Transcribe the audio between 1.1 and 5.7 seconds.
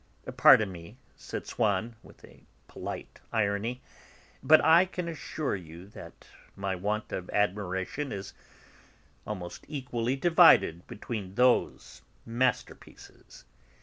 said Swann with polite irony, "but I can assure